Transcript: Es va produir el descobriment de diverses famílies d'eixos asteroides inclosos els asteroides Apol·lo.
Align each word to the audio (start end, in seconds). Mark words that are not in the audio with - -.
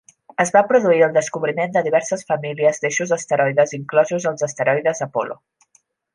Es 0.43 0.51
va 0.53 0.61
produir 0.69 1.03
el 1.07 1.11
descobriment 1.17 1.75
de 1.75 1.83
diverses 1.87 2.25
famílies 2.31 2.81
d'eixos 2.85 3.15
asteroides 3.19 3.75
inclosos 3.79 4.27
els 4.33 4.47
asteroides 4.49 5.05
Apol·lo. 5.09 5.39